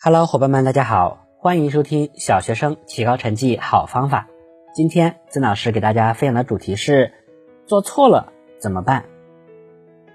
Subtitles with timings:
[0.00, 4.28] Hello，伙伴们，大家好，欢迎收听小学生提高成绩好方法。
[4.72, 7.12] 今天曾老师给大家分享的主题是：
[7.66, 9.06] 做错了怎么办？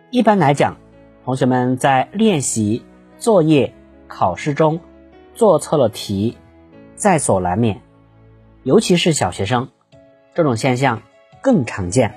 [0.09, 0.77] 一般来讲，
[1.25, 2.85] 同学们在练习、
[3.17, 3.73] 作业、
[4.07, 4.79] 考试中
[5.35, 6.37] 做错了题，
[6.95, 7.81] 在所难免。
[8.63, 9.67] 尤其是小学生，
[10.33, 11.01] 这种现象
[11.41, 12.15] 更常见。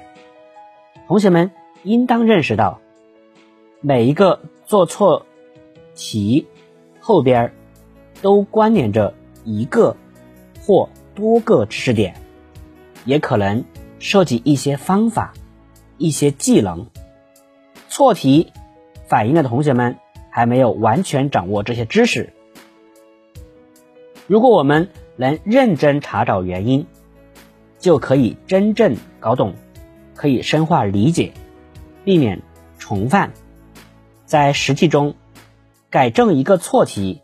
[1.08, 1.50] 同学们
[1.82, 2.78] 应当认识到，
[3.80, 5.26] 每一个做错
[5.96, 6.46] 题。
[7.06, 7.52] 后边
[8.20, 9.96] 都关联着一个
[10.60, 12.16] 或多个知识点，
[13.04, 13.64] 也可能
[14.00, 15.32] 涉及一些方法、
[15.98, 16.88] 一些技能。
[17.88, 18.52] 错题
[19.06, 19.98] 反映的同学们
[20.30, 22.32] 还没有完全掌握这些知识。
[24.26, 26.86] 如果我们能认真查找原因，
[27.78, 29.54] 就可以真正搞懂，
[30.16, 31.34] 可以深化理解，
[32.04, 32.42] 避免
[32.80, 33.30] 重犯。
[34.24, 35.14] 在实际中。
[35.88, 37.22] 改正一个错题，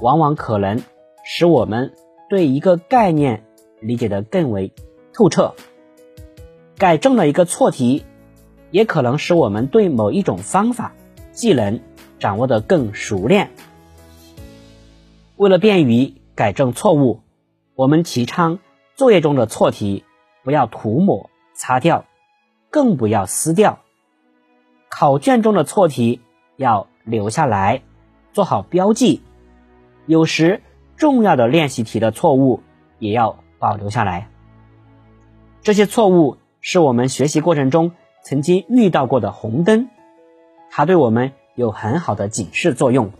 [0.00, 0.82] 往往可能
[1.24, 1.92] 使我们
[2.30, 3.44] 对一个概念
[3.80, 4.72] 理解的更为
[5.12, 5.54] 透彻；
[6.78, 8.04] 改正了一个错题，
[8.70, 10.94] 也可能使我们对某一种方法、
[11.32, 11.80] 技能
[12.18, 13.50] 掌握的更熟练。
[15.36, 17.20] 为了便于改正错误，
[17.74, 18.58] 我们提倡
[18.96, 20.04] 作业中的错题
[20.42, 22.06] 不要涂抹、擦掉，
[22.70, 23.80] 更不要撕掉；
[24.88, 26.22] 考卷中的错题
[26.56, 27.82] 要留下来。
[28.32, 29.22] 做好标记，
[30.06, 30.62] 有时
[30.96, 32.62] 重要的练习题的错误
[32.98, 34.28] 也要保留下来。
[35.62, 39.88] 这些错误是我们学习过程中曾经遇到过的红灯，
[40.70, 43.10] 它对我们有很好的警示作用。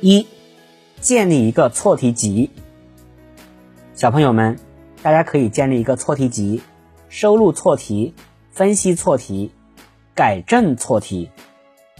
[0.00, 0.26] 一、
[1.00, 2.50] 建立一个错题集。
[3.94, 4.56] 小朋友们，
[5.02, 6.62] 大家可以建立一个错题集，
[7.08, 8.14] 收录错题，
[8.52, 9.50] 分析错题，
[10.14, 11.30] 改正错题。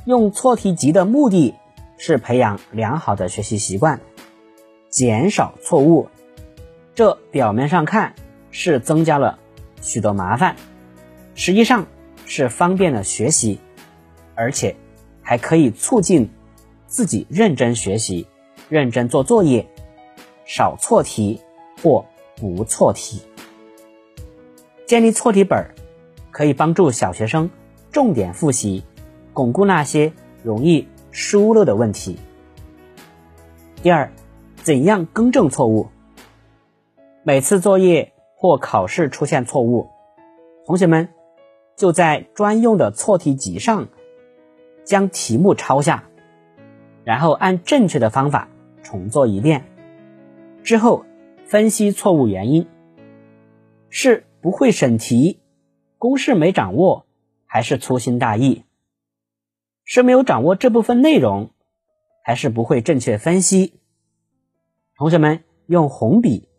[0.09, 1.55] 用错题集的目的
[1.98, 4.01] 是培养良好的学习习惯，
[4.89, 6.09] 减少错误。
[6.95, 8.14] 这表面上看
[8.51, 9.39] 是增加了
[9.83, 10.57] 许多麻烦，
[11.35, 11.86] 实际上
[12.24, 13.61] 是方便了学习，
[14.35, 14.74] 而且
[15.20, 16.30] 还可以促进
[16.86, 18.27] 自己认真学习、
[18.70, 19.68] 认真做作业，
[20.47, 21.39] 少错题
[21.83, 22.02] 或
[22.35, 23.20] 不错题。
[24.86, 25.67] 建立错题本
[26.30, 27.51] 可以帮助小学生
[27.92, 28.83] 重点复习。
[29.38, 32.18] 巩固那些容易疏漏的问题。
[33.84, 34.10] 第二，
[34.56, 35.90] 怎样更正错误？
[37.22, 39.90] 每次作业或考试出现错误，
[40.66, 41.10] 同学们
[41.76, 43.86] 就在专用的错题集上
[44.82, 46.02] 将题目抄下，
[47.05, 48.48] 然后按正确的方法
[48.82, 49.66] 重做一遍。
[50.64, 51.05] 之后
[51.46, 52.66] 分析错误原因，
[53.88, 55.38] 是不会审题、
[55.96, 57.06] 公式没掌握，
[57.46, 58.64] 还是粗心大意？
[59.90, 61.50] 是没有掌握这部分内容，
[62.22, 63.80] 还是不会正确分析？
[64.94, 66.50] 同学们用红笔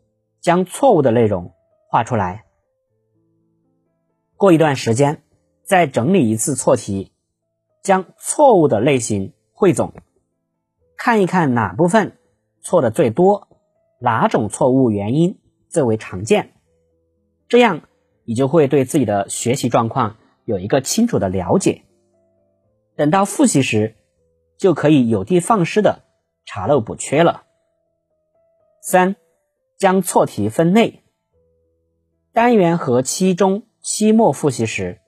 [0.42, 1.54] 将错误的内容
[1.92, 2.46] 画出来。
[4.36, 5.22] 过一段时间
[5.64, 7.12] 再整理一次错题，
[7.84, 9.94] 将错误的类型汇总，
[10.98, 12.18] 看一看哪部分
[12.62, 13.48] 错的最多，
[14.00, 16.56] 哪种错误原因最为常见。
[17.48, 17.82] 这样
[18.26, 21.84] 你就会对自己的学习状况有一个清楚的了解。
[23.00, 23.96] 等到复习时，
[24.58, 26.04] 就可以有的放矢的
[26.44, 27.46] 查漏补缺了。
[28.82, 29.16] 三，
[29.78, 31.02] 将错题分类。
[32.34, 35.00] 单元和期中、期末复习时，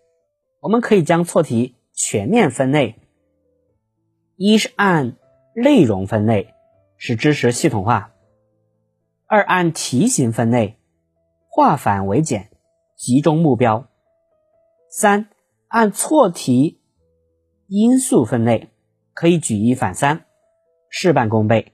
[0.62, 2.96] 我们可以将错题全面分类。
[4.38, 5.18] 一是按
[5.54, 6.54] 内容分类，
[6.96, 8.14] 使知识系统化；
[9.28, 10.78] 二按题型分类，
[11.50, 12.52] 化繁为简，
[12.96, 13.90] 集中目标；
[14.90, 15.28] 三
[15.68, 16.78] 按错题。
[17.74, 18.70] 因素分类
[19.14, 20.26] 可以举一反三，
[20.90, 21.72] 事半功倍。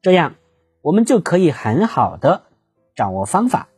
[0.00, 0.36] 这样
[0.80, 2.44] 我们就可以很好的
[2.94, 3.68] 掌握方法，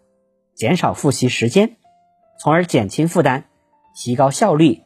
[0.52, 1.78] 减少复习时间，
[2.38, 3.44] 从而减轻负担，
[3.96, 4.82] 提高效率，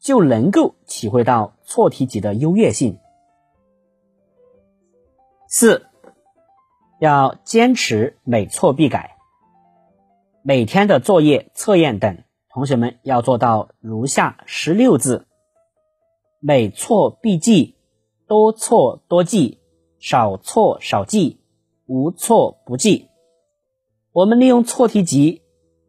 [0.00, 2.98] 就能够体会到错题集的优越性。
[5.46, 5.86] 四，
[6.98, 9.18] 要坚持每错必改，
[10.42, 12.24] 每天的作业、测验等。
[12.52, 15.26] 同学们要做到如下十六字：
[16.38, 17.76] 每错必记，
[18.26, 19.58] 多错多记，
[19.98, 21.40] 少错少记，
[21.86, 23.08] 无错不记。
[24.12, 25.40] 我们利用错题集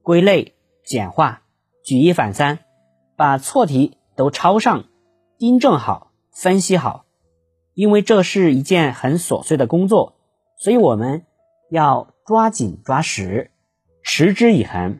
[0.01, 0.55] 归类、
[0.85, 1.41] 简化、
[1.83, 2.59] 举一反三，
[3.17, 4.85] 把错题都抄上，
[5.37, 7.05] 订正好，分析好。
[7.73, 10.15] 因为这是一件很琐碎的工作，
[10.55, 11.25] 所以我们
[11.69, 13.51] 要抓紧抓实，
[14.01, 14.99] 持之以恒。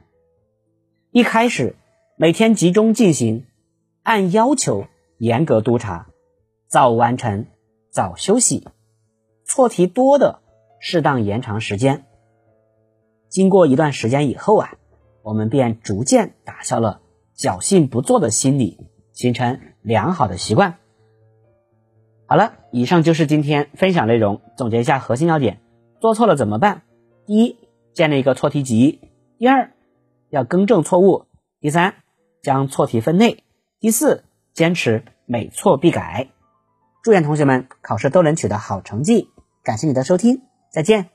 [1.14, 1.76] 一开始，
[2.16, 3.46] 每天集中进行，
[4.02, 4.88] 按要求
[5.20, 6.08] 严格督查，
[6.66, 7.46] 早完成，
[7.92, 8.68] 早休息。
[9.46, 10.40] 错题多的，
[10.80, 12.06] 适当延长时间。
[13.30, 14.74] 经过一段时间以后啊，
[15.22, 17.02] 我们便逐渐打消了
[17.38, 18.80] 侥幸不做的心理，
[19.12, 20.78] 形成良好的习惯。
[22.26, 24.42] 好了，以上就是今天分享内容。
[24.58, 25.62] 总结一下核心要点：
[26.02, 26.82] 做错了怎么办？
[27.28, 27.60] 第一，
[27.94, 29.00] 建立一个错题集；
[29.38, 29.76] 第二，
[30.34, 31.28] 要更正错误；
[31.60, 31.94] 第三，
[32.42, 33.44] 将错题分类；
[33.80, 36.32] 第四，坚持每错必改。
[37.04, 39.30] 祝愿同学们考试都能取得好成绩！
[39.64, 40.42] 感谢你的收听，
[40.72, 41.12] 再见。